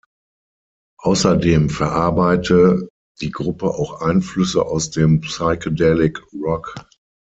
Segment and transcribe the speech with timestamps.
[0.97, 2.89] Außerdem verarbeite
[3.21, 6.73] die Gruppe auch Einflüsse aus dem Psychedelic Rock.